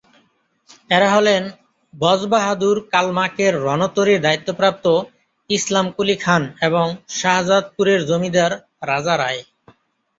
[0.89, 1.43] এরা হলেন
[1.93, 4.85] বজবাহাদুর কালমাকের রণতরীর দায়িত্বপ্রাপ্ত
[5.49, 6.85] ইসলাম কুলি খান এবং
[7.17, 8.51] শাহজাদপুরের জমিদার
[8.89, 9.41] রাজা রায়।